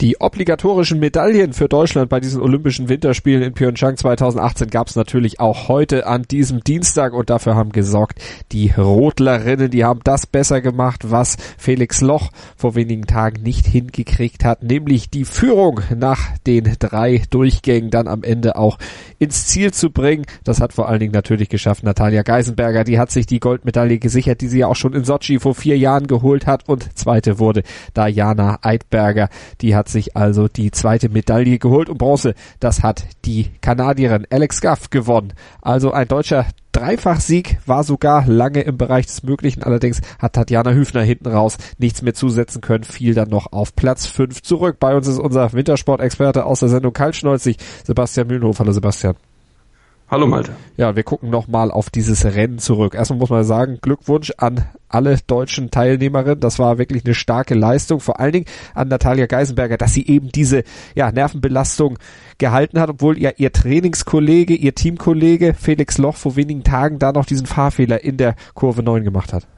die 0.00 0.20
obligatorischen 0.20 0.98
Medaillen 0.98 1.52
für 1.52 1.68
Deutschland 1.68 2.08
bei 2.08 2.18
diesen 2.18 2.42
Olympischen 2.42 2.88
Winterspielen 2.88 3.42
in 3.42 3.54
Pyeongchang 3.54 3.96
2018 3.96 4.68
gab 4.68 4.88
es 4.88 4.96
natürlich 4.96 5.38
auch 5.38 5.68
heute 5.68 6.06
an 6.06 6.22
diesem 6.22 6.64
Dienstag 6.64 7.12
und 7.12 7.30
dafür 7.30 7.54
haben 7.54 7.70
gesorgt 7.70 8.20
die 8.50 8.72
Rodlerinnen, 8.76 9.70
die 9.70 9.84
haben 9.84 10.00
das 10.02 10.26
besser 10.26 10.60
gemacht, 10.60 11.10
was 11.10 11.36
Felix 11.58 12.00
Loch 12.00 12.30
vor 12.56 12.74
wenigen 12.74 13.06
Tagen 13.06 13.42
nicht 13.42 13.66
hingekriegt 13.66 14.44
hat, 14.44 14.64
nämlich 14.64 15.10
die 15.10 15.24
Führung 15.24 15.80
nach 15.94 16.36
den 16.46 16.76
drei 16.78 17.22
Durchgängen 17.30 17.90
dann 17.90 18.08
am 18.08 18.24
Ende 18.24 18.56
auch 18.56 18.78
ins 19.18 19.46
Ziel 19.46 19.72
zu 19.72 19.90
bringen. 19.90 20.26
Das 20.42 20.60
hat 20.60 20.72
vor 20.72 20.88
allen 20.88 21.00
Dingen 21.00 21.12
natürlich 21.12 21.48
geschafft 21.48 21.84
Natalia 21.84 22.22
Geisenberger, 22.22 22.84
die 22.84 22.98
hat 22.98 23.10
sich 23.10 23.26
die 23.26 23.40
Goldmedaille 23.40 23.98
gesichert, 23.98 24.40
die 24.40 24.48
sie 24.48 24.58
ja 24.58 24.66
auch 24.66 24.76
schon 24.76 24.92
in 24.92 25.04
Sochi 25.04 25.38
vor 25.38 25.54
vier 25.54 25.78
Jahren 25.78 26.08
geholt 26.08 26.46
hat. 26.46 26.68
Und 26.68 26.98
zweite 26.98 27.38
wurde 27.38 27.62
Diana 27.96 28.58
Eidberger, 28.62 29.28
die 29.60 29.76
hat 29.76 29.83
hat 29.84 29.90
sich 29.90 30.16
also 30.16 30.48
die 30.48 30.70
zweite 30.70 31.10
Medaille 31.10 31.58
geholt 31.58 31.90
und 31.90 31.98
Bronze, 31.98 32.34
das 32.58 32.82
hat 32.82 33.04
die 33.26 33.50
Kanadierin 33.60 34.26
Alex 34.30 34.62
Gaff 34.62 34.88
gewonnen. 34.88 35.34
Also 35.60 35.92
ein 35.92 36.08
deutscher 36.08 36.46
Dreifachsieg 36.72 37.58
war 37.66 37.84
sogar 37.84 38.26
lange 38.26 38.62
im 38.62 38.78
Bereich 38.78 39.04
des 39.06 39.24
Möglichen. 39.24 39.62
Allerdings 39.62 40.00
hat 40.18 40.32
Tatjana 40.32 40.72
Hüfner 40.72 41.02
hinten 41.02 41.28
raus 41.28 41.58
nichts 41.76 42.00
mehr 42.00 42.14
zusetzen 42.14 42.62
können, 42.62 42.84
fiel 42.84 43.12
dann 43.12 43.28
noch 43.28 43.52
auf 43.52 43.76
Platz 43.76 44.06
5 44.06 44.42
zurück. 44.42 44.78
Bei 44.80 44.96
uns 44.96 45.06
ist 45.06 45.18
unser 45.18 45.52
Wintersportexperte 45.52 46.46
aus 46.46 46.60
der 46.60 46.70
Sendung 46.70 46.94
Kaltschneuzig, 46.94 47.58
Sebastian 47.84 48.28
Mühlenhof. 48.28 48.58
Hallo 48.60 48.72
Sebastian. 48.72 49.16
Hallo 50.14 50.28
Malte. 50.28 50.52
Ja, 50.76 50.94
wir 50.94 51.02
gucken 51.02 51.28
nochmal 51.28 51.72
auf 51.72 51.90
dieses 51.90 52.24
Rennen 52.24 52.60
zurück. 52.60 52.94
Erstmal 52.94 53.18
muss 53.18 53.30
man 53.30 53.42
sagen, 53.42 53.80
Glückwunsch 53.82 54.32
an 54.38 54.64
alle 54.88 55.18
deutschen 55.26 55.72
Teilnehmerinnen. 55.72 56.38
Das 56.38 56.60
war 56.60 56.78
wirklich 56.78 57.04
eine 57.04 57.16
starke 57.16 57.56
Leistung. 57.56 57.98
Vor 57.98 58.20
allen 58.20 58.30
Dingen 58.30 58.44
an 58.74 58.86
Natalia 58.86 59.26
Geisenberger, 59.26 59.76
dass 59.76 59.92
sie 59.92 60.06
eben 60.06 60.28
diese 60.28 60.62
ja, 60.94 61.10
Nervenbelastung 61.10 61.98
gehalten 62.38 62.78
hat, 62.78 62.90
obwohl 62.90 63.18
ja 63.18 63.32
ihr 63.36 63.50
Trainingskollege, 63.50 64.54
ihr 64.54 64.76
Teamkollege 64.76 65.52
Felix 65.52 65.98
Loch 65.98 66.14
vor 66.14 66.36
wenigen 66.36 66.62
Tagen 66.62 67.00
da 67.00 67.10
noch 67.10 67.26
diesen 67.26 67.46
Fahrfehler 67.46 68.04
in 68.04 68.16
der 68.16 68.36
Kurve 68.54 68.84
9 68.84 69.02
gemacht 69.02 69.32
hat. 69.32 69.48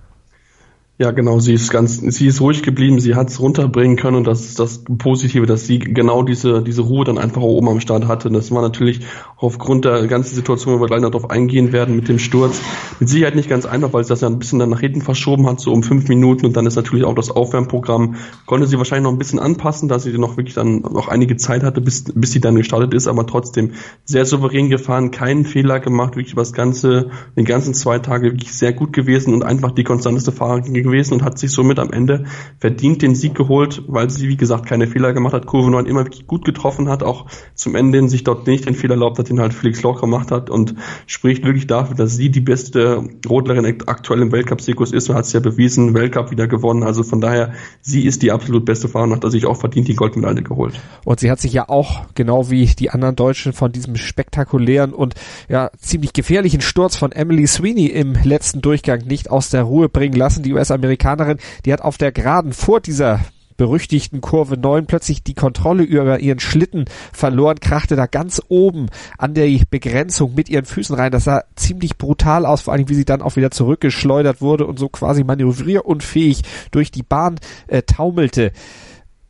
Ja, 0.99 1.11
genau, 1.11 1.41
sie 1.41 1.53
ist 1.53 1.71
ganz, 1.71 1.99
sie 1.99 2.27
ist 2.27 2.41
ruhig 2.41 2.63
geblieben, 2.63 3.01
sie 3.01 3.15
hat 3.15 3.29
es 3.29 3.39
runterbringen 3.39 3.99
können 3.99 4.17
und 4.17 4.27
das 4.27 4.47
ist 4.47 4.59
das 4.59 4.83
Positive, 4.83 5.45
dass 5.45 5.67
sie 5.67 5.79
genau 5.79 6.23
diese, 6.23 6.63
diese 6.63 6.81
Ruhe 6.81 7.05
dann 7.05 7.19
einfach 7.19 7.43
auch 7.43 7.49
oben 7.49 7.69
am 7.69 7.81
Start 7.81 8.09
hatte. 8.09 8.31
Das 8.31 8.51
war 8.51 8.63
natürlich 8.63 9.01
aufgrund 9.37 9.85
der 9.85 10.07
ganzen 10.07 10.35
Situation, 10.35 10.75
wo 10.75 10.81
wir 10.81 10.87
gleich 10.87 11.03
noch 11.03 11.11
darauf 11.11 11.29
eingehen 11.29 11.73
werden 11.73 11.97
mit 11.97 12.09
dem 12.09 12.19
Sturz, 12.19 12.63
mit 12.99 13.11
Sicherheit 13.11 13.35
nicht 13.35 13.51
ganz 13.51 13.67
einfach, 13.67 13.93
weil 13.93 14.05
sie 14.05 14.09
das 14.09 14.23
ja 14.23 14.29
ein 14.29 14.39
bisschen 14.39 14.59
dann 14.59 14.71
nach 14.71 14.81
hinten 14.81 15.03
verschoben 15.03 15.47
hat, 15.47 15.61
so 15.61 15.71
um 15.71 15.83
fünf 15.83 16.09
Minuten 16.09 16.47
und 16.47 16.57
dann 16.57 16.65
ist 16.65 16.77
natürlich 16.77 17.05
auch 17.05 17.15
das 17.15 17.31
Aufwärmprogramm, 17.31 18.15
konnte 18.47 18.67
sie 18.67 18.79
wahrscheinlich 18.79 19.05
noch 19.05 19.13
ein 19.13 19.19
bisschen 19.19 19.39
anpassen, 19.39 19.91
dass 19.91 20.05
sie 20.05 20.17
noch 20.17 20.39
wirklich 20.39 20.55
dann 20.55 20.79
noch 20.79 21.09
einige 21.09 21.37
Zeit 21.37 21.63
hatte, 21.63 21.83
bis, 21.83 22.05
bis 22.05 22.33
sie 22.33 22.41
dann 22.41 22.55
gestartet 22.55 22.95
ist, 22.95 23.07
aber 23.07 23.27
trotzdem 23.27 23.73
sehr 24.07 24.25
souverän 24.25 24.71
gefahren, 24.71 25.11
keinen 25.11 25.45
Fehler 25.45 25.79
gemacht, 25.79 26.17
wirklich 26.17 26.33
über 26.33 26.41
das 26.41 26.55
ganze, 26.55 27.11
den 27.37 27.45
ganzen 27.45 27.75
zwei 27.75 27.99
Tage 27.99 28.33
wirklich 28.33 28.55
sehr 28.55 28.73
gut 28.73 28.95
gewesen 28.95 29.35
und 29.35 29.43
einfach 29.43 29.73
die 29.73 29.85
konstanteste 29.85 30.33
Fahrerin 30.33 30.86
gewesen 30.87 31.15
und 31.15 31.23
hat 31.23 31.39
sich 31.39 31.51
somit 31.51 31.79
am 31.79 31.91
Ende 31.91 32.25
verdient 32.59 33.03
den 33.03 33.15
Sieg 33.15 33.35
geholt, 33.35 33.83
weil 33.87 34.11
sie, 34.11 34.29
wie 34.29 34.37
gesagt, 34.37 34.67
keine 34.67 34.87
Fehler 34.87 35.13
gemacht 35.13 35.35
hat. 35.35 35.47
Kurve 35.47 35.71
9 35.71 35.87
immer 35.87 36.05
gut 36.27 36.45
getroffen 36.45 36.89
hat, 36.89 37.03
auch 37.03 37.27
zum 37.55 37.75
Ende 37.75 38.09
sich 38.09 38.25
dort 38.25 38.47
nicht 38.47 38.67
den 38.67 38.75
Fehler 38.75 38.95
erlaubt 38.95 39.19
hat, 39.19 39.29
den 39.29 39.41
halt 39.41 39.55
Felix 39.55 39.83
Loch 39.83 40.01
gemacht 40.01 40.31
hat 40.31 40.51
und 40.51 40.75
spricht 41.07 41.45
wirklich 41.45 41.67
dafür, 41.67 41.97
dass 41.97 42.17
sie 42.17 42.31
die 42.31 42.41
beste 42.41 43.05
Rodlerin 43.29 43.67
aktuell 43.87 44.23
im 44.23 44.33
Weltcup-Zirkus 44.33 44.93
ist 44.93 45.09
und 45.09 45.17
hat 45.17 45.25
es 45.25 45.33
ja 45.33 45.41
bewiesen, 45.41 45.95
Weltcup 45.95 46.31
wieder 46.31 46.47
gewonnen. 46.49 46.83
Also 46.83 47.03
von 47.03 47.21
daher, 47.21 47.53
sie 47.81 48.05
ist 48.05 48.23
die 48.23 48.33
absolut 48.33 48.65
beste 48.65 48.89
Fahrerin 48.89 49.15
hat 49.15 49.31
sich 49.31 49.47
auch 49.47 49.57
verdient 49.57 49.89
die 49.89 49.95
Goldmedaille 49.95 50.43
geholt. 50.43 50.81
Und 51.05 51.21
sie 51.21 51.31
hat 51.31 51.41
sich 51.41 51.53
ja 51.53 51.69
auch, 51.69 52.07
genau 52.15 52.51
wie 52.51 52.67
die 52.67 52.91
anderen 52.91 53.17
Deutschen, 53.17 53.53
von 53.53 53.73
diesem 53.73 53.97
spektakulären 53.97 54.93
und 54.93 55.15
ja 55.49 55.71
ziemlich 55.79 56.13
gefährlichen 56.13 56.61
Sturz 56.61 56.97
von 56.97 57.13
Emily 57.13 57.47
Sweeney 57.47 57.87
im 57.87 58.15
letzten 58.23 58.61
Durchgang 58.61 59.05
nicht 59.07 59.31
aus 59.31 59.51
der 59.51 59.63
Ruhe 59.63 59.89
bringen 59.89 60.15
lassen. 60.15 60.43
Die 60.43 60.53
US 60.53 60.71
Amerikanerin, 60.77 61.39
die 61.65 61.73
hat 61.73 61.83
auf 61.83 61.99
der 61.99 62.13
Geraden 62.13 62.53
vor 62.53 62.81
dieser 62.81 63.21
berüchtigten 63.57 64.21
Kurve 64.21 64.57
9 64.57 64.87
plötzlich 64.87 65.23
die 65.23 65.35
Kontrolle 65.35 65.83
über 65.83 66.21
ihren 66.21 66.41
Schlitten 66.41 66.85
verloren, 67.13 67.61
krachte 67.61 67.97
da 67.97 68.07
ganz 68.07 68.43
oben 68.49 68.89
an 69.19 69.35
der 69.35 69.47
Begrenzung 69.71 70.35
mit 70.35 70.49
ihren 70.49 70.65
Füßen 70.65 70.95
rein. 70.95 71.13
Das 71.13 71.25
sah 71.25 71.45
ziemlich 71.55 71.97
brutal 71.97 72.47
aus, 72.47 72.63
vor 72.63 72.75
allem 72.75 72.89
wie 72.89 72.95
sie 72.95 73.05
dann 73.05 73.23
auch 73.23 73.37
wieder 73.37 73.51
zurückgeschleudert 73.51 74.41
wurde 74.41 74.67
und 74.67 74.79
so 74.79 74.89
quasi 74.89 75.25
manövrierunfähig 75.25 76.43
durch 76.71 76.91
die 76.91 77.03
Bahn 77.03 77.37
äh, 77.67 77.83
taumelte. 77.83 78.53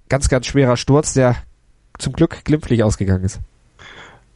Ganz, 0.09 0.29
ganz 0.29 0.47
schwerer 0.47 0.77
Sturz, 0.77 1.15
der 1.15 1.37
zum 1.99 2.13
Glück 2.13 2.45
glimpflich 2.45 2.83
ausgegangen 2.83 3.25
ist. 3.25 3.41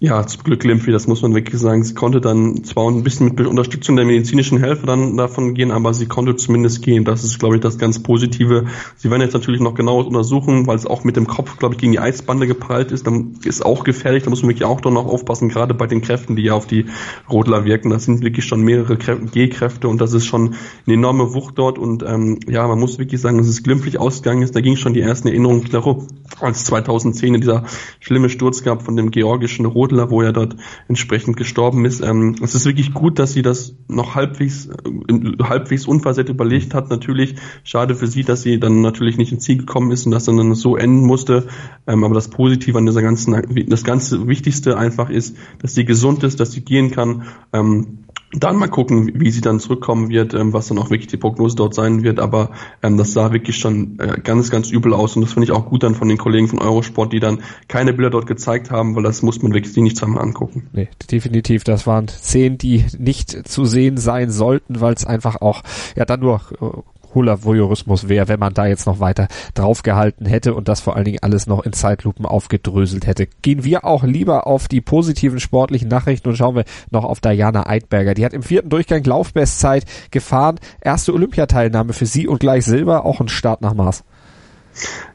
Ja, 0.03 0.27
zum 0.27 0.44
Glück 0.44 0.65
Limpfi, 0.65 0.93
das 0.93 1.06
muss 1.06 1.21
man 1.21 1.34
wirklich 1.34 1.61
sagen. 1.61 1.84
Sie 1.84 1.93
konnte 1.93 2.22
dann 2.22 2.65
zwar 2.65 2.91
ein 2.91 3.03
bisschen 3.03 3.34
mit 3.37 3.47
Unterstützung 3.47 3.97
der 3.97 4.06
medizinischen 4.06 4.56
Helfer 4.59 4.87
dann 4.87 5.19
davon 5.19 5.53
gehen, 5.53 5.71
aber 5.71 5.93
sie 5.93 6.06
konnte 6.06 6.37
zumindest 6.37 6.81
gehen. 6.81 7.05
Das 7.05 7.22
ist, 7.22 7.38
glaube 7.38 7.56
ich, 7.56 7.61
das 7.61 7.77
ganz 7.77 8.03
Positive. 8.03 8.65
Sie 8.97 9.10
werden 9.10 9.21
jetzt 9.21 9.34
natürlich 9.34 9.60
noch 9.60 9.75
genauer 9.75 10.06
untersuchen, 10.06 10.66
weil 10.66 10.77
es 10.77 10.87
auch 10.87 11.05
mit 11.05 11.16
dem 11.16 11.27
Kopf, 11.27 11.59
glaube 11.59 11.75
ich, 11.75 11.81
gegen 11.83 11.93
die 11.93 11.99
Eisbande 11.99 12.47
geprallt 12.47 12.93
ist. 12.93 13.06
Dann 13.06 13.34
ist 13.44 13.62
auch 13.62 13.84
gefährlich. 13.84 14.22
Da 14.22 14.31
muss 14.31 14.41
man 14.41 14.49
wirklich 14.49 14.65
auch 14.65 14.81
doch 14.81 14.91
noch 14.91 15.05
aufpassen, 15.05 15.50
gerade 15.50 15.75
bei 15.75 15.87
den 15.87 16.00
Kräften, 16.00 16.34
die 16.34 16.44
ja 16.44 16.55
auf 16.55 16.66
die 16.66 16.87
Rodler 17.28 17.66
wirken. 17.66 17.91
Das 17.91 18.06
sind 18.06 18.25
wirklich 18.25 18.47
schon 18.47 18.62
mehrere 18.62 18.97
G-Kräfte 18.97 19.87
und 19.87 20.00
das 20.00 20.15
ist 20.15 20.25
schon 20.25 20.55
eine 20.87 20.94
enorme 20.94 21.34
Wucht 21.34 21.59
dort. 21.59 21.78
Und 21.78 22.05
ähm, 22.05 22.39
ja, 22.49 22.66
man 22.66 22.81
muss 22.81 22.99
wirklich 22.99 23.21
sagen, 23.21 23.37
dass 23.37 23.49
es 23.49 23.62
glimpflich 23.62 24.00
ausgegangen 24.00 24.41
ist. 24.41 24.56
Da 24.56 24.62
ging 24.62 24.77
schon 24.77 24.94
die 24.94 25.03
ersten 25.03 25.28
Erinnerungen, 25.28 25.62
glaube 25.62 26.06
als 26.41 26.65
2010 26.65 27.41
dieser 27.43 27.65
schlimme 27.99 28.31
Sturz 28.31 28.62
gab 28.62 28.83
von 28.83 28.97
dem 28.97 29.10
georgischen 29.10 29.66
Rot 29.66 29.90
Rodler, 29.91 30.11
wo 30.11 30.23
er 30.23 30.33
dort 30.33 30.56
entsprechend 30.89 31.37
gestorben 31.37 31.84
ist. 31.84 32.01
Ähm, 32.01 32.37
es 32.43 32.55
ist 32.55 32.65
wirklich 32.65 32.95
gut, 32.95 33.19
dass 33.19 33.33
sie 33.33 33.43
das 33.43 33.75
noch 33.89 34.15
halbwegs, 34.15 34.67
äh, 34.67 35.43
halbwegs 35.43 35.87
unversehrt 35.87 36.28
überlegt 36.28 36.75
hat. 36.75 36.91
Natürlich 36.91 37.37
schade 37.65 37.95
für 37.95 38.06
sie, 38.06 38.23
dass 38.23 38.43
sie 38.43 38.61
dann 38.61 38.81
natürlich 38.81 39.19
nicht 39.19 39.33
ins 39.33 39.45
Ziel 39.45 39.59
gekommen 39.59 39.91
ist 39.91 40.06
und 40.06 40.12
das 40.12 40.25
dann 40.25 40.55
so 40.55 40.77
enden 40.77 41.06
musste. 41.06 41.49
Ähm, 41.87 42.05
aber 42.05 42.15
das 42.15 42.28
Positive 42.28 42.78
an 42.78 42.87
dieser 42.87 43.03
ganzen, 43.03 43.67
das 43.69 43.84
ganze 43.84 44.27
Wichtigste 44.28 44.77
einfach 44.77 45.11
ist, 45.11 45.37
dass 45.61 45.75
sie 45.75 45.84
gesund 45.84 46.22
ist, 46.22 46.41
dass 46.41 46.53
sie 46.53 46.62
gehen 46.62 46.91
kann. 46.91 47.25
Ähm, 47.53 48.05
dann 48.32 48.56
mal 48.56 48.68
gucken, 48.68 49.10
wie 49.20 49.30
sie 49.30 49.41
dann 49.41 49.58
zurückkommen 49.58 50.08
wird, 50.08 50.34
ähm, 50.34 50.52
was 50.52 50.68
dann 50.68 50.78
auch 50.78 50.91
wirklich 50.91 51.08
die 51.08 51.16
Prognose 51.16 51.56
dort 51.56 51.74
sein 51.74 52.02
wird. 52.02 52.20
Aber 52.20 52.50
ähm, 52.82 52.96
das 52.96 53.12
sah 53.12 53.32
wirklich 53.32 53.56
schon 53.56 53.98
äh, 53.98 54.20
ganz, 54.22 54.50
ganz 54.50 54.70
übel 54.70 54.94
aus. 54.94 55.16
Und 55.16 55.22
das 55.22 55.32
finde 55.32 55.44
ich 55.44 55.52
auch 55.52 55.66
gut 55.66 55.82
dann 55.82 55.94
von 55.94 56.08
den 56.08 56.18
Kollegen 56.18 56.46
von 56.46 56.60
Eurosport, 56.60 57.12
die 57.12 57.20
dann 57.20 57.42
keine 57.66 57.92
Bilder 57.92 58.10
dort 58.10 58.26
gezeigt 58.26 58.70
haben, 58.70 58.94
weil 58.94 59.02
das 59.02 59.22
muss 59.22 59.42
man 59.42 59.52
wirklich 59.52 59.76
nicht 59.76 59.96
zweimal 59.96 60.22
angucken. 60.22 60.68
Nee, 60.72 60.88
definitiv. 61.10 61.64
Das 61.64 61.86
waren 61.86 62.06
Szenen, 62.08 62.58
die 62.58 62.84
nicht 62.98 63.48
zu 63.48 63.64
sehen 63.64 63.96
sein 63.96 64.30
sollten, 64.30 64.80
weil 64.80 64.94
es 64.94 65.04
einfach 65.04 65.41
auch 65.41 65.62
ja 65.97 66.04
dann 66.04 66.20
nur 66.20 66.41
äh, 66.60 66.66
hohler 67.15 67.44
Voyeurismus 67.44 68.09
wäre, 68.09 68.28
wenn 68.28 68.41
man 68.41 68.54
da 68.54 68.66
jetzt 68.66 68.87
noch 68.87 69.00
weiter 69.00 69.28
draufgehalten 69.54 70.26
hätte 70.26 70.54
und 70.54 70.69
das 70.69 70.81
vor 70.81 70.97
allen 70.97 71.04
Dingen 71.04 71.19
alles 71.22 71.47
noch 71.47 71.65
in 71.65 71.72
Zeitlupen 71.72 72.26
aufgedröselt 72.26 73.07
hätte. 73.07 73.27
Gehen 73.42 73.65
wir 73.65 73.84
auch 73.84 74.04
lieber 74.04 74.47
auf 74.47 74.68
die 74.68 74.80
positiven 74.80 75.41
sportlichen 75.41 75.89
Nachrichten 75.89 76.28
und 76.28 76.36
schauen 76.36 76.57
wir 76.57 76.65
noch 76.91 77.04
auf 77.04 77.21
Diana 77.21 77.66
Eidberger. 77.66 78.15
Die 78.15 78.24
hat 78.24 78.33
im 78.33 78.42
vierten 78.42 78.68
Durchgang 78.68 79.04
Laufbestzeit 79.04 79.84
gefahren. 80.10 80.59
Erste 80.80 81.15
Olympiateilnahme 81.15 81.92
für 81.92 82.07
sie 82.07 82.27
und 82.27 82.41
gleich 82.41 82.65
Silber, 82.65 83.04
auch 83.04 83.21
ein 83.21 83.28
Start 83.28 83.60
nach 83.62 83.74
Maß. 83.74 84.04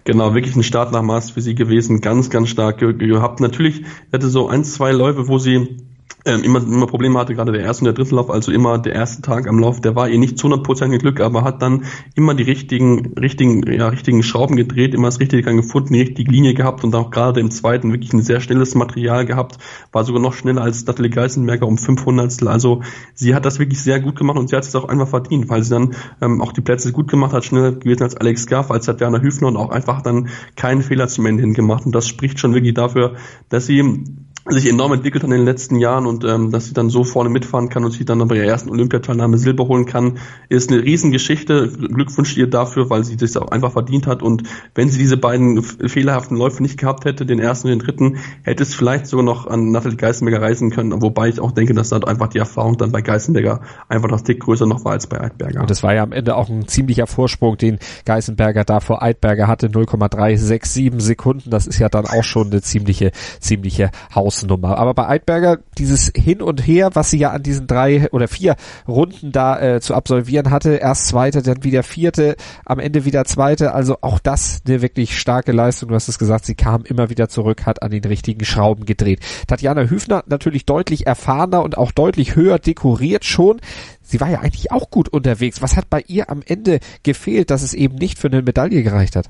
Genau, 0.04 0.34
wirklich 0.34 0.56
ein 0.56 0.64
Start 0.64 0.92
nach 0.92 1.02
Maß 1.02 1.32
für 1.32 1.42
sie 1.42 1.56
gewesen, 1.56 2.02
ganz, 2.02 2.30
ganz 2.30 2.50
stark 2.50 2.78
gehabt. 2.78 3.40
Natürlich 3.40 3.84
hatte 4.12 4.28
so 4.28 4.48
ein, 4.48 4.64
zwei 4.64 4.92
Läufe, 4.92 5.28
wo 5.28 5.40
sie 5.40 5.78
ähm, 6.26 6.44
immer, 6.44 6.60
immer 6.62 6.88
Probleme 6.88 7.20
hatte, 7.20 7.36
gerade 7.36 7.52
der 7.52 7.62
erste 7.62 7.84
und 7.84 7.86
der 7.86 7.94
dritte 7.94 8.16
Lauf, 8.16 8.30
also 8.30 8.52
immer 8.52 8.80
der 8.80 8.94
erste 8.94 9.22
Tag 9.22 9.48
am 9.48 9.60
Lauf, 9.60 9.80
der 9.80 9.96
war 9.96 10.10
ihr 10.10 10.18
nicht 10.18 10.40
zu 10.40 10.48
100% 10.48 10.98
Glück, 10.98 11.22
aber 11.22 11.44
hat 11.44 11.62
dann 11.62 11.86
immer 12.16 12.34
die 12.34 12.44
richtigen, 12.44 13.14
richtigen, 13.18 13.72
ja, 13.72 13.90
richtigen 13.90 14.24
Schrauben 14.24 14.56
gedreht, 14.56 14.96
immer 14.96 15.08
das 15.08 15.20
Richtige 15.20 15.44
gefunden, 15.44 15.94
die 15.94 16.02
richtige 16.02 16.32
Linie 16.32 16.56
gehabt 16.56 16.84
und 16.84 16.96
auch 16.96 17.12
gerade 17.12 17.40
im 17.40 17.52
zweiten 17.52 17.92
wirklich 17.92 18.12
ein 18.14 18.24
sehr 18.24 18.40
schnelles 18.40 18.74
Material 18.74 19.26
gehabt, 19.26 19.58
war 19.92 20.04
sogar 20.04 20.22
noch 20.22 20.34
schneller 20.34 20.64
als 20.64 20.86
Natalie 20.86 21.12
Geisenberger 21.12 21.68
um 21.68 21.78
500 21.78 22.46
Also 22.48 22.82
sie 23.14 23.36
hat 23.36 23.46
das 23.46 23.60
wirklich 23.60 23.82
sehr 23.82 24.00
gut 24.00 24.16
gemacht 24.16 24.38
und 24.38 24.50
sie 24.50 24.56
hat 24.56 24.64
es 24.64 24.76
auch 24.76 24.90
einfach 24.90 25.08
verdient, 25.08 25.50
weil 25.50 25.64
sie 25.64 25.70
dann 25.70 25.96
ähm, 26.22 26.42
auch 26.42 26.54
die 26.54 26.62
Plätze 26.62 26.92
gut 26.92 27.08
gemacht 27.08 27.34
hat, 27.34 27.46
schneller 27.46 27.74
gewesen 27.74 28.04
als 28.04 28.16
Alex 28.16 28.48
Gaff, 28.48 28.72
als 28.72 28.88
Tatjana 28.88 29.22
Hüfner 29.22 29.48
und 29.48 29.58
auch 29.58 29.70
einfach 29.70 30.02
dann 30.02 30.30
keinen 30.56 30.82
Fehler 30.82 31.08
zum 31.08 31.26
Ende 31.28 31.42
hin 31.42 31.54
gemacht. 31.54 31.86
Und 31.86 31.94
das 31.94 32.08
spricht 32.08 32.40
schon 32.40 32.56
wirklich 32.56 32.74
dafür, 32.74 33.16
dass 33.50 33.68
sie 33.68 34.04
sich 34.48 34.70
enorm 34.70 34.94
entwickelt 34.94 35.24
hat 35.24 35.30
in 35.32 35.38
den 35.38 35.46
letzten 35.46 35.78
Jahren 35.78 36.06
und 36.06 36.24
ähm, 36.24 36.52
dass 36.52 36.68
sie 36.68 36.74
dann 36.74 36.90
so 36.90 37.04
vorne 37.04 37.30
mitfahren 37.30 37.70
kann 37.70 37.84
und 37.84 37.92
sich 37.92 38.06
dann 38.06 38.26
bei 38.28 38.36
ihrer 38.36 38.46
ersten 38.46 38.70
Olympiateilnahme 38.70 39.40
Silber 39.40 39.68
holen 39.68 39.86
kann, 39.86 40.20
ist 40.50 40.72
eine 40.72 40.84
Riesengeschichte. 40.84 41.70
Glückwunsch 41.70 42.38
ihr 42.38 42.48
dafür, 42.48 42.90
weil 42.92 43.04
sie 43.04 43.18
das 43.18 43.36
auch 43.38 43.50
einfach 43.50 43.72
verdient 43.72 44.06
hat. 44.06 44.22
Und 44.22 44.44
wenn 44.76 44.90
sie 44.90 45.00
diese 45.00 45.18
beiden 45.18 45.64
fehlerhaften 45.64 46.38
Läufe 46.38 46.62
nicht 46.62 46.78
gehabt 46.78 47.06
hätte, 47.06 47.26
den 47.26 47.40
ersten 47.40 47.70
und 47.70 47.80
den 47.80 47.86
dritten, 47.86 48.18
hätte 48.44 48.62
es 48.62 48.76
vielleicht 48.76 49.08
sogar 49.08 49.26
noch 49.26 49.48
an 49.48 49.72
Nathalie 49.72 49.98
Geisenberger 49.98 50.42
reisen 50.42 50.70
können, 50.70 51.02
wobei 51.02 51.30
ich 51.30 51.40
auch 51.40 51.52
denke, 51.52 51.74
dass 51.74 51.90
da 51.90 51.98
einfach 51.98 52.28
die 52.28 52.38
Erfahrung 52.38 52.78
dann 52.78 52.92
bei 52.92 53.02
Geisenberger 53.02 53.62
einfach 53.90 54.10
das 54.10 54.24
Tick 54.24 54.42
größer 54.42 54.68
noch 54.68 54.86
war 54.86 54.92
als 54.92 55.08
bei 55.08 55.20
Eidberger. 55.20 55.62
Und 55.62 55.72
das 55.72 55.82
war 55.82 55.96
ja 55.96 56.04
am 56.04 56.12
Ende 56.12 56.36
auch 56.36 56.50
ein 56.50 56.68
ziemlicher 56.68 57.08
Vorsprung, 57.08 57.58
den 57.58 57.80
Geisenberger 58.06 58.64
da 58.64 58.80
vor 58.80 59.02
Eidberger 59.02 59.48
hatte, 59.48 59.70
0,367 59.70 60.94
Sekunden, 61.02 61.50
das 61.50 61.66
ist 61.66 61.80
ja 61.80 61.90
dann 61.90 62.06
auch 62.06 62.24
schon 62.24 62.48
eine 62.48 62.62
ziemliche, 62.62 63.12
ziemliche 63.40 63.90
Hausnummer. 64.36 64.78
Aber 64.78 64.94
bei 64.94 65.08
Eidberger, 65.08 65.60
dieses 65.78 66.12
Hin 66.16 66.42
und 66.42 66.66
Her, 66.66 66.92
was 66.94 67.12
sie 67.12 67.18
ja 67.18 67.32
an 67.32 67.44
diesen 67.44 67.68
drei 67.68 68.10
oder 68.12 68.28
vier 68.28 68.56
Runden 68.88 69.32
da 69.32 69.60
äh, 69.60 69.82
zu 69.82 69.94
absolvieren 69.94 70.52
hatte, 70.52 70.76
erst 70.76 71.08
zweite, 71.08 71.42
dann 71.42 71.64
wieder 71.64 71.84
vierte, 71.84 72.36
am 72.66 72.80
Ende 72.80 73.06
wieder 73.06 73.26
zweite, 73.26 73.74
also 73.74 73.98
auch 74.02 74.20
das 74.20 74.62
eine 74.68 74.82
wirklich 74.82 75.18
starke 75.18 75.52
Leistung. 75.52 75.90
Du 75.90 75.96
hast 75.96 76.08
es 76.08 76.20
gesagt, 76.20 76.46
sie 76.46 76.56
kam 76.56 76.84
immer 76.84 77.10
wieder 77.10 77.30
zurück, 77.30 77.66
hat 77.66 77.82
an 77.82 77.92
den 77.92 78.04
richtigen 78.04 78.44
Schrauben 78.46 78.86
gedreht. 78.86 79.20
Tatjana 79.48 79.84
Hüfner 79.84 80.24
natürlich 80.28 80.66
deutlich 80.66 81.08
erfahrener 81.08 81.64
und 81.64 81.78
auch 81.78 81.92
deutlich 81.92 82.36
höher 82.36 82.60
dekoriert 82.60 83.26
schon. 83.26 83.60
Sie 84.02 84.20
war 84.20 84.30
ja 84.30 84.40
eigentlich 84.40 84.72
auch 84.72 84.90
gut 84.90 85.10
unterwegs. 85.10 85.62
Was 85.62 85.78
hat 85.78 85.90
bei 85.90 86.04
ihr 86.08 86.30
am 86.30 86.42
Ende 86.46 86.80
gefehlt, 87.04 87.50
dass 87.50 87.64
es 87.64 87.74
eben 87.74 87.96
nicht 87.96 88.20
für 88.20 88.28
eine 88.28 88.42
Medaille 88.42 88.84
gereicht 88.84 89.16
hat? 89.16 89.30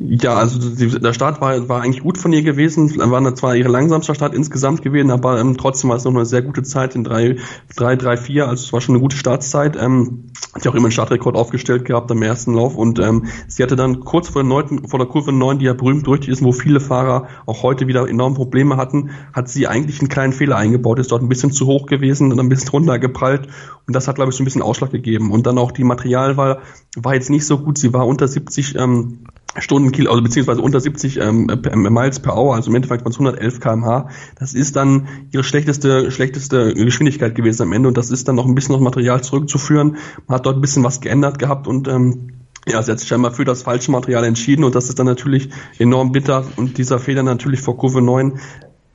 Ja, 0.00 0.34
also 0.36 0.58
der 0.98 1.12
Start 1.12 1.40
war, 1.40 1.68
war 1.68 1.82
eigentlich 1.82 2.04
gut 2.04 2.18
von 2.18 2.32
ihr 2.32 2.42
gewesen. 2.42 2.96
War 2.98 3.34
zwar 3.34 3.56
ihre 3.56 3.68
langsamster 3.68 4.14
Start 4.14 4.32
insgesamt 4.32 4.82
gewesen, 4.82 5.10
aber 5.10 5.40
ähm, 5.40 5.56
trotzdem 5.56 5.90
war 5.90 5.96
es 5.96 6.04
noch 6.04 6.14
eine 6.14 6.24
sehr 6.24 6.42
gute 6.42 6.62
Zeit 6.62 6.94
in 6.94 7.02
3, 7.02 7.36
3, 7.74 7.96
3, 7.96 8.16
4. 8.16 8.46
Also 8.46 8.64
es 8.64 8.72
war 8.72 8.80
schon 8.80 8.94
eine 8.94 9.02
gute 9.02 9.16
Startzeit. 9.16 9.76
Ähm, 9.76 10.30
hat 10.54 10.64
ja 10.64 10.70
auch 10.70 10.76
immer 10.76 10.84
einen 10.84 10.92
Startrekord 10.92 11.34
aufgestellt 11.34 11.84
gehabt 11.84 12.12
am 12.12 12.22
ersten 12.22 12.54
Lauf 12.54 12.76
und 12.76 13.00
ähm, 13.00 13.26
sie 13.48 13.60
hatte 13.64 13.74
dann 13.74 13.98
kurz 14.00 14.28
vor 14.28 14.42
der, 14.42 14.48
neunten, 14.48 14.86
vor 14.86 15.00
der 15.00 15.08
Kurve 15.08 15.32
9, 15.32 15.58
die 15.58 15.64
ja 15.64 15.72
berühmt 15.72 16.06
durch 16.06 16.28
ist, 16.28 16.44
wo 16.44 16.52
viele 16.52 16.78
Fahrer 16.78 17.26
auch 17.46 17.64
heute 17.64 17.88
wieder 17.88 18.08
enorm 18.08 18.34
Probleme 18.34 18.76
hatten, 18.76 19.10
hat 19.32 19.48
sie 19.48 19.66
eigentlich 19.66 19.98
einen 19.98 20.08
kleinen 20.08 20.32
Fehler 20.32 20.56
eingebaut, 20.56 21.00
ist 21.00 21.10
dort 21.10 21.22
ein 21.22 21.28
bisschen 21.28 21.50
zu 21.50 21.66
hoch 21.66 21.86
gewesen 21.86 22.30
und 22.30 22.38
ein 22.38 22.48
bisschen 22.48 22.70
runtergeprallt 22.70 23.48
und 23.88 23.96
das 23.96 24.06
hat, 24.06 24.14
glaube 24.14 24.30
ich, 24.30 24.36
so 24.36 24.42
ein 24.42 24.44
bisschen 24.44 24.62
Ausschlag 24.62 24.92
gegeben. 24.92 25.32
Und 25.32 25.46
dann 25.46 25.58
auch 25.58 25.72
die 25.72 25.82
Materialwahl 25.82 26.60
war 26.94 27.14
jetzt 27.14 27.30
nicht 27.30 27.46
so 27.46 27.58
gut. 27.58 27.78
Sie 27.78 27.92
war 27.92 28.06
unter 28.06 28.28
70 28.28 28.76
ähm, 28.76 29.20
Stundenkilo, 29.56 30.10
also 30.10 30.22
beziehungsweise 30.22 30.60
unter 30.60 30.80
70 30.80 31.18
ähm, 31.20 31.50
Miles 31.74 32.20
per 32.20 32.36
Hour, 32.36 32.54
also 32.54 32.70
im 32.70 32.76
Endeffekt 32.76 33.04
waren 33.04 33.12
es 33.12 33.18
111 33.18 33.60
kmh. 33.60 34.08
Das 34.38 34.54
ist 34.54 34.76
dann 34.76 35.08
ihre 35.32 35.42
schlechteste, 35.42 36.10
schlechteste 36.10 36.74
Geschwindigkeit 36.74 37.34
gewesen 37.34 37.62
am 37.62 37.72
Ende 37.72 37.88
und 37.88 37.96
das 37.96 38.10
ist 38.10 38.28
dann 38.28 38.36
noch 38.36 38.46
ein 38.46 38.54
bisschen 38.54 38.74
noch 38.74 38.80
Material 38.80 39.22
zurückzuführen. 39.22 39.96
Man 40.26 40.36
hat 40.36 40.46
dort 40.46 40.56
ein 40.56 40.60
bisschen 40.60 40.84
was 40.84 41.00
geändert 41.00 41.38
gehabt 41.38 41.66
und 41.66 41.88
ähm, 41.88 42.32
ja, 42.66 42.82
sie 42.82 42.92
hat 42.92 42.98
sich 42.98 43.08
scheinbar 43.08 43.32
für 43.32 43.44
das 43.44 43.62
falsche 43.62 43.90
Material 43.90 44.24
entschieden 44.24 44.64
und 44.64 44.74
das 44.74 44.88
ist 44.88 44.98
dann 44.98 45.06
natürlich 45.06 45.48
enorm 45.78 46.12
bitter 46.12 46.44
und 46.56 46.76
dieser 46.76 46.98
Fehler 46.98 47.22
natürlich 47.22 47.60
vor 47.60 47.78
Kurve 47.78 48.02
9 48.02 48.38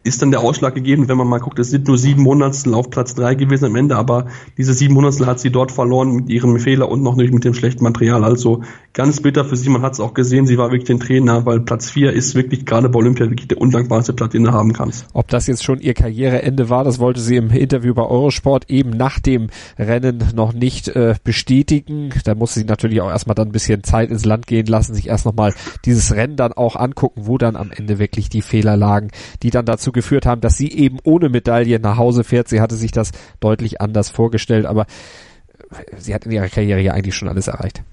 ist 0.03 0.21
dann 0.21 0.31
der 0.31 0.41
Ausschlag 0.41 0.75
gegeben, 0.75 1.07
wenn 1.07 1.17
man 1.17 1.27
mal 1.27 1.39
guckt, 1.39 1.59
es 1.59 1.69
sind 1.69 1.88
nur 1.88 1.97
sieben 1.97 2.23
Monatstel 2.23 2.73
auf 2.73 2.89
Platz 2.89 3.15
drei 3.15 3.35
gewesen 3.35 3.65
am 3.65 3.75
Ende, 3.75 3.95
aber 3.95 4.27
diese 4.57 4.73
sieben 4.73 4.94
Monatstel 4.94 5.27
hat 5.27 5.39
sie 5.39 5.50
dort 5.50 5.71
verloren 5.71 6.11
mit 6.11 6.29
ihrem 6.29 6.59
Fehler 6.59 6.89
und 6.89 7.01
noch 7.01 7.15
nicht 7.15 7.33
mit 7.33 7.45
dem 7.45 7.53
schlechten 7.53 7.83
Material. 7.83 8.23
Also 8.23 8.61
ganz 8.91 9.21
bitter 9.21 9.45
für 9.45 9.55
sie, 9.55 9.69
man 9.69 9.81
hat 9.81 9.94
es 9.94 10.00
auch 10.01 10.13
gesehen, 10.13 10.45
sie 10.45 10.57
war 10.57 10.71
wirklich 10.71 10.88
den 10.88 11.00
Trainer, 11.00 11.45
weil 11.45 11.61
Platz 11.61 11.89
vier 11.89 12.11
ist 12.11 12.35
wirklich 12.35 12.65
gerade 12.65 12.89
bei 12.89 13.00
Olympia 13.00 13.29
wirklich 13.29 13.47
der 13.47 13.61
undankbarste 13.61 14.13
Platz, 14.13 14.33
den 14.33 14.44
du 14.44 14.51
haben 14.51 14.73
kannst. 14.73 15.05
Ob 15.13 15.29
das 15.29 15.47
jetzt 15.47 15.63
schon 15.63 15.79
ihr 15.79 15.94
Karriereende 15.94 16.69
war, 16.69 16.83
das 16.83 17.00
wollte 17.00 17.21
sie 17.21 17.38
im 17.38 17.50
Interview 17.50 17.94
bei 17.94 18.03
Eurosport 18.03 18.69
eben 18.69 18.89
nach 18.89 19.19
dem 19.19 19.47
Rennen 19.79 20.23
noch 20.35 20.51
nicht 20.51 20.89
äh, 20.89 21.15
bestätigen. 21.23 22.09
Da 22.25 22.35
musste 22.35 22.59
sie 22.59 22.65
natürlich 22.65 23.00
auch 23.00 23.09
erstmal 23.09 23.35
dann 23.35 23.50
ein 23.50 23.53
bisschen 23.53 23.83
Zeit 23.83 24.09
ins 24.09 24.25
Land 24.25 24.47
gehen 24.47 24.65
lassen, 24.65 24.94
sich 24.94 25.07
erst 25.07 25.25
nochmal 25.25 25.53
dieses 25.85 26.13
Rennen 26.13 26.35
dann 26.35 26.51
auch 26.51 26.75
angucken, 26.75 27.21
wo 27.23 27.38
dann 27.38 27.55
am 27.55 27.71
Ende 27.71 28.00
wirklich 28.00 28.27
die 28.27 28.41
Fehler 28.41 28.75
lagen, 28.75 29.09
die 29.44 29.50
dann 29.50 29.65
dazu 29.65 29.93
geführt 29.94 30.25
haben, 30.25 30.42
dass 30.42 30.57
sie 30.57 30.72
eben 30.72 30.98
ohne 31.04 31.30
Medaille 31.30 31.80
nach 31.80 31.98
Hause 31.98 32.24
fährt. 32.24 32.48
Sie 32.48 32.62
hatte 32.62 32.75
sich 32.75 32.92
das 32.92 33.12
deutlich 33.40 33.81
anders 33.81 34.10
vorgestellt, 34.10 34.66
aber 34.66 34.86
sie 35.98 36.13
hat 36.13 36.25
in 36.25 36.31
ihrer 36.31 36.50
Karriere 36.50 36.81
ja 36.81 36.94
eigentlich 36.94 37.16
schon 37.16 37.30
alles 37.30 37.48
erreicht. 37.48 37.84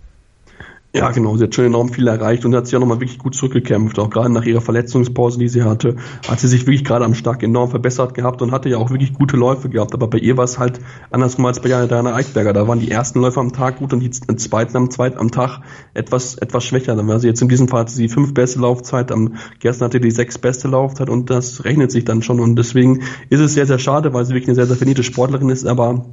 Ja, 0.92 1.12
genau. 1.12 1.36
Sie 1.36 1.44
hat 1.44 1.54
schon 1.54 1.66
enorm 1.66 1.90
viel 1.90 2.08
erreicht 2.08 2.44
und 2.44 2.52
hat 2.52 2.66
sich 2.66 2.72
ja 2.72 2.80
nochmal 2.80 2.98
wirklich 2.98 3.18
gut 3.18 3.36
zurückgekämpft. 3.36 3.96
Auch 4.00 4.10
gerade 4.10 4.32
nach 4.32 4.44
ihrer 4.44 4.60
Verletzungspause, 4.60 5.38
die 5.38 5.48
sie 5.48 5.62
hatte, 5.62 5.94
hat 6.28 6.40
sie 6.40 6.48
sich 6.48 6.66
wirklich 6.66 6.84
gerade 6.84 7.04
am 7.04 7.14
Start 7.14 7.44
enorm 7.44 7.70
verbessert 7.70 8.14
gehabt 8.14 8.42
und 8.42 8.50
hatte 8.50 8.68
ja 8.68 8.78
auch 8.78 8.90
wirklich 8.90 9.14
gute 9.14 9.36
Läufe 9.36 9.68
gehabt. 9.68 9.94
Aber 9.94 10.08
bei 10.08 10.18
ihr 10.18 10.36
war 10.36 10.42
es 10.42 10.58
halt 10.58 10.80
andersrum 11.12 11.46
als 11.46 11.60
bei 11.60 11.68
Jana 11.68 12.12
Eichberger. 12.12 12.52
Da 12.52 12.66
waren 12.66 12.80
die 12.80 12.90
ersten 12.90 13.20
Läufe 13.20 13.38
am 13.38 13.52
Tag 13.52 13.78
gut 13.78 13.92
und 13.92 14.00
die 14.00 14.10
zweiten 14.10 14.76
am 14.76 14.90
zweiten 14.90 15.18
am 15.18 15.30
Tag 15.30 15.60
etwas, 15.94 16.34
etwas 16.34 16.64
schwächer. 16.64 16.96
Dann 16.96 17.06
war 17.06 17.20
sie 17.20 17.28
jetzt 17.28 17.40
in 17.40 17.48
diesem 17.48 17.68
Fall 17.68 17.82
hatte 17.82 17.92
sie 17.92 18.08
fünf 18.08 18.34
beste 18.34 18.58
Laufzeit, 18.58 19.12
am 19.12 19.34
gestern 19.60 19.86
hatte 19.86 20.00
die 20.00 20.10
sechs 20.10 20.38
beste 20.38 20.66
Laufzeit 20.66 21.08
und 21.08 21.30
das 21.30 21.64
rechnet 21.64 21.92
sich 21.92 22.04
dann 22.04 22.20
schon. 22.20 22.40
Und 22.40 22.56
deswegen 22.56 23.02
ist 23.28 23.38
es 23.38 23.54
sehr, 23.54 23.66
sehr 23.66 23.78
schade, 23.78 24.12
weil 24.12 24.24
sie 24.24 24.34
wirklich 24.34 24.48
eine 24.48 24.56
sehr, 24.56 24.66
sehr 24.66 24.76
verdiente 24.76 25.04
Sportlerin 25.04 25.50
ist, 25.50 25.66
aber 25.66 26.04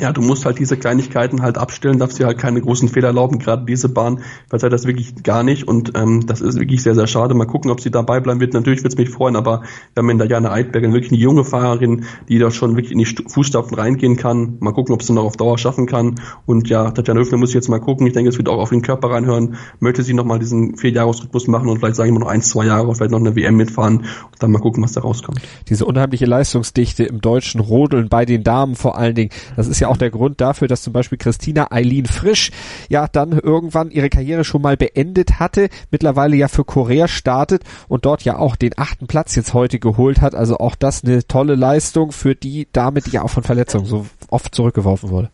ja, 0.00 0.12
du 0.12 0.22
musst 0.22 0.44
halt 0.44 0.58
diese 0.58 0.76
Kleinigkeiten 0.76 1.42
halt 1.42 1.58
abstellen, 1.58 1.98
darfst 1.98 2.18
dir 2.18 2.26
halt 2.26 2.38
keine 2.38 2.60
großen 2.60 2.88
Fehler 2.88 3.08
erlauben. 3.08 3.38
Gerade 3.38 3.64
diese 3.64 3.88
Bahn 3.88 4.20
verzeiht 4.48 4.72
das 4.72 4.86
wirklich 4.86 5.22
gar 5.22 5.42
nicht 5.42 5.66
und 5.66 5.92
ähm, 5.96 6.26
das 6.26 6.40
ist 6.40 6.58
wirklich 6.58 6.82
sehr, 6.82 6.94
sehr 6.94 7.06
schade. 7.06 7.34
Mal 7.34 7.46
gucken, 7.46 7.70
ob 7.70 7.80
sie 7.80 7.90
dabei 7.90 8.20
bleiben 8.20 8.40
wird. 8.40 8.54
Natürlich 8.54 8.82
wird 8.82 8.92
es 8.92 8.98
mich 8.98 9.10
freuen, 9.10 9.36
aber 9.36 9.62
wir 9.94 10.02
haben 10.02 10.10
in 10.10 10.18
der 10.18 10.28
Jana 10.28 10.52
Eidberger 10.52 10.92
wirklich 10.92 11.12
eine 11.12 11.20
junge 11.20 11.44
Fahrerin, 11.44 12.04
die 12.28 12.38
da 12.38 12.50
schon 12.50 12.76
wirklich 12.76 12.92
in 12.92 12.98
die 12.98 13.06
Fußstapfen 13.06 13.76
reingehen 13.76 14.16
kann. 14.16 14.56
Mal 14.60 14.72
gucken, 14.72 14.94
ob 14.94 15.02
sie 15.02 15.12
noch 15.12 15.24
auf 15.24 15.36
Dauer 15.36 15.58
schaffen 15.58 15.86
kann. 15.86 16.20
Und 16.46 16.68
ja, 16.68 16.90
Tatjana 16.90 17.20
Höfner 17.20 17.38
muss 17.38 17.50
ich 17.50 17.54
jetzt 17.54 17.68
mal 17.68 17.80
gucken. 17.80 18.06
Ich 18.06 18.12
denke, 18.12 18.30
es 18.30 18.38
wird 18.38 18.48
auch 18.48 18.58
auf 18.58 18.70
den 18.70 18.82
Körper 18.82 19.10
reinhören. 19.10 19.56
Möchte 19.80 20.02
sie 20.02 20.14
nochmal 20.14 20.38
diesen 20.38 20.76
Vierjahresrhythmus 20.76 21.48
machen 21.48 21.68
und 21.68 21.78
vielleicht 21.78 21.96
sagen 21.96 22.12
wir 22.12 22.20
noch 22.20 22.28
ein, 22.28 22.42
zwei 22.42 22.66
Jahre, 22.66 22.94
vielleicht 22.94 23.10
noch 23.10 23.20
eine 23.20 23.36
WM 23.36 23.56
mitfahren 23.56 23.98
und 23.98 24.42
dann 24.42 24.50
mal 24.50 24.60
gucken, 24.60 24.82
was 24.82 24.92
da 24.92 25.00
rauskommt. 25.00 25.40
Diese 25.68 25.84
unheimliche 25.84 26.26
Leistungsdichte 26.26 27.04
im 27.04 27.20
deutschen 27.20 27.60
Rodeln 27.60 28.08
bei 28.08 28.24
den 28.24 28.42
Damen 28.42 28.74
vor 28.74 28.96
allen 28.96 29.14
Dingen, 29.14 29.30
das 29.56 29.68
ist 29.68 29.80
ja 29.80 29.87
auch 29.88 29.96
der 29.96 30.10
Grund 30.10 30.40
dafür, 30.40 30.68
dass 30.68 30.82
zum 30.82 30.92
Beispiel 30.92 31.18
Christina 31.18 31.70
Eileen 31.70 32.06
Frisch 32.06 32.50
ja 32.88 33.08
dann 33.08 33.32
irgendwann 33.32 33.90
ihre 33.90 34.08
Karriere 34.08 34.44
schon 34.44 34.62
mal 34.62 34.76
beendet 34.76 35.40
hatte, 35.40 35.68
mittlerweile 35.90 36.36
ja 36.36 36.48
für 36.48 36.64
Korea 36.64 37.08
startet 37.08 37.62
und 37.88 38.04
dort 38.04 38.22
ja 38.22 38.38
auch 38.38 38.56
den 38.56 38.76
achten 38.76 39.06
Platz 39.06 39.34
jetzt 39.34 39.54
heute 39.54 39.78
geholt 39.78 40.20
hat. 40.20 40.34
Also 40.34 40.58
auch 40.58 40.74
das 40.74 41.04
eine 41.04 41.26
tolle 41.26 41.54
Leistung 41.54 42.12
für 42.12 42.34
die 42.34 42.68
Dame, 42.72 43.00
ja 43.10 43.22
auch 43.22 43.30
von 43.30 43.42
Verletzungen 43.42 43.86
so 43.86 44.06
oft 44.28 44.54
zurückgeworfen 44.54 45.10
wurde. 45.10 45.30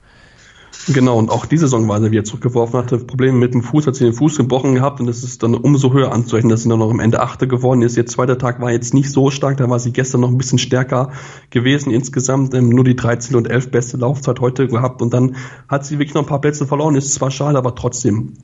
Genau, 0.86 1.18
und 1.18 1.30
auch 1.30 1.46
diese 1.46 1.66
Saison 1.66 1.88
war 1.88 2.00
sie 2.00 2.10
wieder 2.10 2.24
zurückgeworfen, 2.24 2.78
hatte 2.78 2.98
Probleme 2.98 3.38
mit 3.38 3.54
dem 3.54 3.62
Fuß, 3.62 3.86
hat 3.86 3.94
sie 3.94 4.04
den 4.04 4.12
Fuß 4.12 4.36
gebrochen 4.36 4.74
gehabt 4.74 5.00
und 5.00 5.06
das 5.06 5.24
ist 5.24 5.42
dann 5.42 5.54
umso 5.54 5.92
höher 5.94 6.12
anzurechnen, 6.12 6.50
dass 6.50 6.62
sie 6.62 6.68
dann 6.68 6.78
noch 6.78 6.90
am 6.90 7.00
Ende 7.00 7.20
Achte 7.20 7.48
geworden 7.48 7.80
ist. 7.80 7.96
Ihr 7.96 8.04
zweiter 8.04 8.36
Tag 8.36 8.60
war 8.60 8.70
jetzt 8.70 8.92
nicht 8.92 9.10
so 9.10 9.30
stark, 9.30 9.56
da 9.56 9.70
war 9.70 9.78
sie 9.78 9.92
gestern 9.92 10.20
noch 10.20 10.28
ein 10.28 10.36
bisschen 10.36 10.58
stärker 10.58 11.12
gewesen. 11.48 11.90
Insgesamt 11.90 12.52
ähm, 12.52 12.68
nur 12.68 12.84
die 12.84 12.96
13 12.96 13.34
und 13.34 13.50
11 13.50 13.70
beste 13.70 13.96
Laufzeit 13.96 14.40
heute 14.40 14.68
gehabt 14.68 15.00
und 15.00 15.14
dann 15.14 15.36
hat 15.68 15.86
sie 15.86 15.98
wirklich 15.98 16.14
noch 16.14 16.22
ein 16.22 16.28
paar 16.28 16.40
Plätze 16.40 16.66
verloren. 16.66 16.96
Ist 16.96 17.14
zwar 17.14 17.30
schade, 17.30 17.56
aber 17.56 17.74
trotzdem 17.74 18.34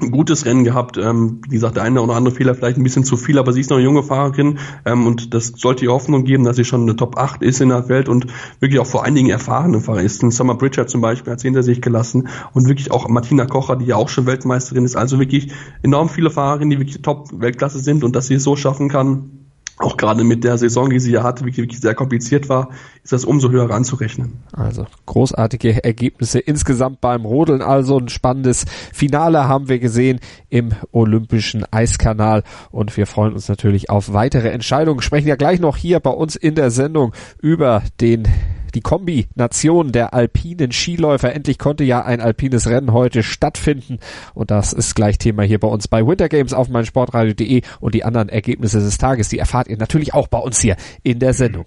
ein 0.00 0.10
gutes 0.10 0.44
Rennen 0.44 0.64
gehabt. 0.64 0.96
Ähm, 0.96 1.40
wie 1.48 1.54
gesagt, 1.54 1.76
der 1.76 1.82
eine 1.82 2.00
oder 2.00 2.14
andere 2.14 2.34
Fehler 2.34 2.54
vielleicht 2.54 2.76
ein 2.78 2.82
bisschen 2.82 3.04
zu 3.04 3.16
viel, 3.16 3.38
aber 3.38 3.52
sie 3.52 3.60
ist 3.60 3.70
noch 3.70 3.76
eine 3.76 3.84
junge 3.84 4.02
Fahrerin 4.02 4.58
ähm, 4.84 5.06
und 5.06 5.34
das 5.34 5.48
sollte 5.56 5.84
ihr 5.84 5.92
Hoffnung 5.92 6.24
geben, 6.24 6.44
dass 6.44 6.56
sie 6.56 6.64
schon 6.64 6.82
eine 6.82 6.96
Top 6.96 7.18
8 7.18 7.42
ist 7.42 7.60
in 7.60 7.70
der 7.70 7.88
Welt 7.88 8.08
und 8.08 8.26
wirklich 8.60 8.80
auch 8.80 8.86
vor 8.86 9.04
allen 9.04 9.14
Dingen 9.14 9.30
erfahrene 9.30 9.80
Fahrer 9.80 10.02
ist. 10.02 10.22
Ein 10.22 10.30
Summer 10.30 10.54
Bridger 10.54 10.86
zum 10.86 11.00
Beispiel 11.00 11.32
hat 11.32 11.40
sie 11.40 11.48
hinter 11.48 11.62
sich 11.62 11.80
gelassen 11.80 12.28
und 12.52 12.68
wirklich 12.68 12.90
auch 12.90 13.08
Martina 13.08 13.46
Kocher, 13.46 13.76
die 13.76 13.86
ja 13.86 13.96
auch 13.96 14.08
schon 14.08 14.26
Weltmeisterin 14.26 14.84
ist. 14.84 14.96
Also 14.96 15.18
wirklich 15.18 15.52
enorm 15.82 16.08
viele 16.08 16.30
Fahrerinnen, 16.30 16.70
die 16.70 16.78
wirklich 16.78 17.02
Top-Weltklasse 17.02 17.80
sind 17.80 18.04
und 18.04 18.14
dass 18.14 18.28
sie 18.28 18.34
es 18.34 18.44
so 18.44 18.56
schaffen 18.56 18.88
kann, 18.88 19.37
auch 19.78 19.96
gerade 19.96 20.24
mit 20.24 20.44
der 20.44 20.58
Saison, 20.58 20.90
die 20.90 20.98
sie 20.98 21.12
ja 21.12 21.22
hatte, 21.22 21.44
wirklich, 21.44 21.58
wirklich 21.58 21.80
sehr 21.80 21.94
kompliziert 21.94 22.48
war, 22.48 22.70
ist 23.02 23.12
das 23.12 23.24
umso 23.24 23.50
höher 23.50 23.70
anzurechnen. 23.70 24.40
Also 24.52 24.86
großartige 25.06 25.84
Ergebnisse 25.84 26.40
insgesamt 26.40 27.00
beim 27.00 27.24
Rodeln. 27.24 27.62
Also 27.62 27.98
ein 27.98 28.08
spannendes 28.08 28.64
Finale 28.92 29.46
haben 29.46 29.68
wir 29.68 29.78
gesehen 29.78 30.20
im 30.48 30.70
Olympischen 30.90 31.64
Eiskanal 31.70 32.42
und 32.70 32.96
wir 32.96 33.06
freuen 33.06 33.34
uns 33.34 33.48
natürlich 33.48 33.88
auf 33.88 34.12
weitere 34.12 34.48
Entscheidungen. 34.48 35.00
Sprechen 35.00 35.28
ja 35.28 35.36
gleich 35.36 35.60
noch 35.60 35.76
hier 35.76 36.00
bei 36.00 36.10
uns 36.10 36.34
in 36.34 36.54
der 36.54 36.70
Sendung 36.70 37.12
über 37.40 37.82
den 38.00 38.26
die 38.74 38.80
Kombination 38.80 39.92
der 39.92 40.14
alpinen 40.14 40.72
Skiläufer. 40.72 41.34
Endlich 41.34 41.58
konnte 41.58 41.84
ja 41.84 42.04
ein 42.04 42.20
alpines 42.20 42.68
Rennen 42.68 42.92
heute 42.92 43.22
stattfinden 43.22 43.98
und 44.34 44.50
das 44.50 44.72
ist 44.72 44.94
gleich 44.94 45.18
Thema 45.18 45.42
hier 45.42 45.60
bei 45.60 45.68
uns 45.68 45.88
bei 45.88 46.06
Winter 46.06 46.28
Games 46.28 46.52
auf 46.52 46.68
meinsportradio.de 46.68 47.62
und 47.80 47.94
die 47.94 48.04
anderen 48.04 48.28
Ergebnisse 48.28 48.80
des 48.80 48.98
Tages, 48.98 49.28
die 49.28 49.38
erfahrt 49.38 49.68
ihr 49.68 49.76
natürlich 49.76 50.14
auch 50.14 50.28
bei 50.28 50.38
uns 50.38 50.60
hier 50.60 50.76
in 51.02 51.18
der 51.18 51.34
Sendung. 51.34 51.66